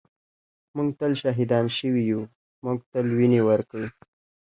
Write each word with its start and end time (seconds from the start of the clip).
ًٍمونږ 0.71 0.89
تل 0.99 1.11
شهیدان 1.21 1.65
شوي 1.77 2.03
یُو 2.11 2.21
مونږ 2.63 2.79
تل 2.91 3.05
وینې 3.17 3.41
ورکــــړي 3.49 3.87